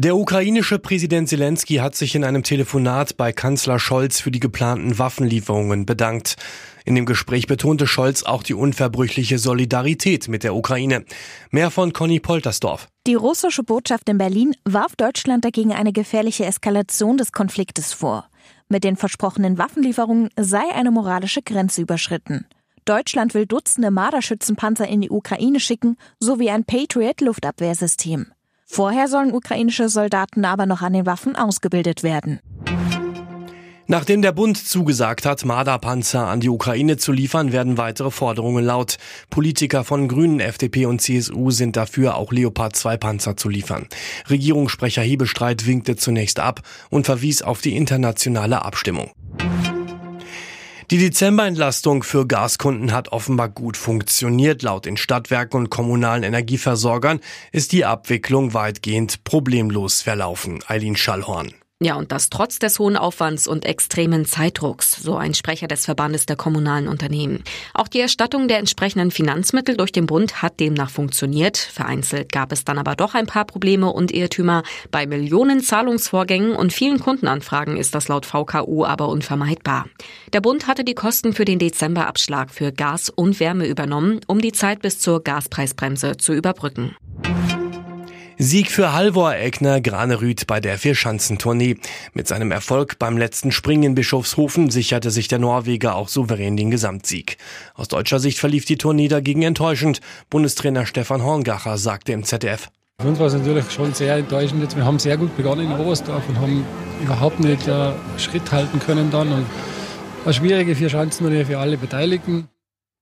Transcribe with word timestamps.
Der 0.00 0.16
ukrainische 0.16 0.78
Präsident 0.78 1.28
Zelensky 1.28 1.76
hat 1.76 1.96
sich 1.96 2.14
in 2.14 2.22
einem 2.22 2.44
Telefonat 2.44 3.16
bei 3.16 3.32
Kanzler 3.32 3.80
Scholz 3.80 4.20
für 4.20 4.30
die 4.30 4.38
geplanten 4.38 4.96
Waffenlieferungen 4.98 5.86
bedankt. 5.86 6.36
In 6.84 6.94
dem 6.94 7.04
Gespräch 7.04 7.48
betonte 7.48 7.88
Scholz 7.88 8.22
auch 8.22 8.44
die 8.44 8.54
unverbrüchliche 8.54 9.38
Solidarität 9.38 10.28
mit 10.28 10.44
der 10.44 10.54
Ukraine. 10.54 11.04
Mehr 11.50 11.72
von 11.72 11.92
Conny 11.92 12.20
Poltersdorf. 12.20 12.86
Die 13.08 13.14
russische 13.14 13.64
Botschaft 13.64 14.08
in 14.08 14.18
Berlin 14.18 14.54
warf 14.64 14.94
Deutschland 14.94 15.44
dagegen 15.44 15.72
eine 15.72 15.92
gefährliche 15.92 16.44
Eskalation 16.44 17.16
des 17.16 17.32
Konfliktes 17.32 17.92
vor. 17.92 18.28
Mit 18.68 18.84
den 18.84 18.94
versprochenen 18.94 19.58
Waffenlieferungen 19.58 20.28
sei 20.38 20.62
eine 20.74 20.92
moralische 20.92 21.42
Grenze 21.42 21.82
überschritten. 21.82 22.46
Deutschland 22.84 23.34
will 23.34 23.46
Dutzende 23.46 23.90
Marderschützenpanzer 23.90 24.86
in 24.86 25.00
die 25.00 25.10
Ukraine 25.10 25.58
schicken, 25.58 25.96
sowie 26.20 26.50
ein 26.50 26.64
Patriot-Luftabwehrsystem. 26.64 28.32
Vorher 28.70 29.08
sollen 29.08 29.32
ukrainische 29.32 29.88
Soldaten 29.88 30.44
aber 30.44 30.66
noch 30.66 30.82
an 30.82 30.92
den 30.92 31.06
Waffen 31.06 31.34
ausgebildet 31.34 32.02
werden. 32.02 32.38
Nachdem 33.90 34.20
der 34.20 34.32
Bund 34.32 34.58
zugesagt 34.58 35.24
hat, 35.24 35.46
Marder-Panzer 35.46 36.26
an 36.26 36.40
die 36.40 36.50
Ukraine 36.50 36.98
zu 36.98 37.10
liefern, 37.10 37.52
werden 37.52 37.78
weitere 37.78 38.10
Forderungen 38.10 38.62
laut. 38.62 38.98
Politiker 39.30 39.82
von 39.82 40.08
Grünen, 40.08 40.40
FDP 40.40 40.84
und 40.84 41.00
CSU 41.00 41.50
sind 41.50 41.74
dafür, 41.74 42.16
auch 42.16 42.30
Leopard 42.30 42.76
2 42.76 42.98
Panzer 42.98 43.38
zu 43.38 43.48
liefern. 43.48 43.88
Regierungssprecher 44.28 45.00
Hebestreit 45.00 45.66
winkte 45.66 45.96
zunächst 45.96 46.38
ab 46.38 46.60
und 46.90 47.06
verwies 47.06 47.40
auf 47.40 47.62
die 47.62 47.74
internationale 47.74 48.62
Abstimmung. 48.62 49.10
Die 50.90 50.96
Dezemberentlastung 50.96 52.02
für 52.02 52.26
Gaskunden 52.26 52.92
hat 52.92 53.12
offenbar 53.12 53.50
gut 53.50 53.76
funktioniert. 53.76 54.62
Laut 54.62 54.86
den 54.86 54.96
Stadtwerken 54.96 55.60
und 55.60 55.68
kommunalen 55.68 56.22
Energieversorgern 56.22 57.20
ist 57.52 57.72
die 57.72 57.84
Abwicklung 57.84 58.54
weitgehend 58.54 59.22
problemlos 59.22 60.00
verlaufen. 60.00 60.60
Eileen 60.66 60.96
Schallhorn. 60.96 61.52
Ja, 61.80 61.94
und 61.94 62.10
das 62.10 62.28
trotz 62.28 62.58
des 62.58 62.80
hohen 62.80 62.96
Aufwands 62.96 63.46
und 63.46 63.64
extremen 63.64 64.24
Zeitdrucks, 64.24 65.00
so 65.00 65.14
ein 65.14 65.32
Sprecher 65.32 65.68
des 65.68 65.84
Verbandes 65.84 66.26
der 66.26 66.34
kommunalen 66.34 66.88
Unternehmen. 66.88 67.44
Auch 67.72 67.86
die 67.86 68.00
Erstattung 68.00 68.48
der 68.48 68.58
entsprechenden 68.58 69.12
Finanzmittel 69.12 69.76
durch 69.76 69.92
den 69.92 70.06
Bund 70.06 70.42
hat 70.42 70.58
demnach 70.58 70.90
funktioniert. 70.90 71.56
Vereinzelt 71.56 72.32
gab 72.32 72.50
es 72.50 72.64
dann 72.64 72.78
aber 72.78 72.96
doch 72.96 73.14
ein 73.14 73.26
paar 73.26 73.44
Probleme 73.44 73.92
und 73.92 74.10
Irrtümer. 74.10 74.64
Bei 74.90 75.06
Millionen 75.06 75.60
Zahlungsvorgängen 75.60 76.56
und 76.56 76.72
vielen 76.72 76.98
Kundenanfragen 76.98 77.76
ist 77.76 77.94
das 77.94 78.08
laut 78.08 78.26
VKU 78.26 78.84
aber 78.84 79.08
unvermeidbar. 79.08 79.86
Der 80.32 80.40
Bund 80.40 80.66
hatte 80.66 80.82
die 80.82 80.96
Kosten 80.96 81.32
für 81.32 81.44
den 81.44 81.60
Dezemberabschlag 81.60 82.50
für 82.50 82.72
Gas 82.72 83.08
und 83.08 83.38
Wärme 83.38 83.68
übernommen, 83.68 84.18
um 84.26 84.40
die 84.40 84.52
Zeit 84.52 84.82
bis 84.82 84.98
zur 84.98 85.22
Gaspreisbremse 85.22 86.16
zu 86.16 86.32
überbrücken. 86.32 86.96
Sieg 88.40 88.70
für 88.70 88.92
Halvor 88.92 89.34
Egner 89.34 89.80
Granerüth 89.80 90.46
bei 90.46 90.60
der 90.60 90.78
Vierschanzentournee. 90.78 91.76
Mit 92.12 92.28
seinem 92.28 92.52
Erfolg 92.52 92.96
beim 93.00 93.18
letzten 93.18 93.50
Springen 93.50 93.82
in 93.82 93.94
Bischofshofen 93.96 94.70
sicherte 94.70 95.10
sich 95.10 95.26
der 95.26 95.40
Norweger 95.40 95.96
auch 95.96 96.06
souverän 96.06 96.56
den 96.56 96.70
Gesamtsieg. 96.70 97.36
Aus 97.74 97.88
deutscher 97.88 98.20
Sicht 98.20 98.38
verlief 98.38 98.64
die 98.64 98.78
Tournee 98.78 99.08
dagegen 99.08 99.42
enttäuschend. 99.42 100.00
Bundestrainer 100.30 100.86
Stefan 100.86 101.24
Horngacher 101.24 101.78
sagte 101.78 102.12
im 102.12 102.22
ZDF. 102.22 102.68
Für 103.02 103.08
uns 103.08 103.18
war 103.18 103.26
es 103.26 103.34
natürlich 103.34 103.68
schon 103.72 103.92
sehr 103.92 104.14
enttäuschend. 104.14 104.76
Wir 104.76 104.84
haben 104.84 105.00
sehr 105.00 105.16
gut 105.16 105.36
begonnen 105.36 105.72
in 105.72 105.76
Oberstdorf 105.76 106.22
und 106.28 106.38
haben 106.38 106.64
überhaupt 107.02 107.40
nicht 107.40 107.66
äh, 107.66 107.90
Schritt 108.18 108.52
halten 108.52 108.78
können 108.78 109.10
dann. 109.10 109.32
Und 109.32 109.46
eine 110.24 110.34
schwierige 110.34 110.76
Vierschanzentournee 110.76 111.44
für 111.44 111.58
alle 111.58 111.76
Beteiligten. 111.76 112.46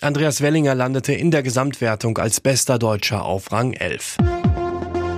Andreas 0.00 0.40
Wellinger 0.40 0.74
landete 0.74 1.12
in 1.12 1.30
der 1.30 1.42
Gesamtwertung 1.42 2.16
als 2.16 2.40
bester 2.40 2.78
Deutscher 2.78 3.26
auf 3.26 3.52
Rang 3.52 3.74
11. 3.74 4.16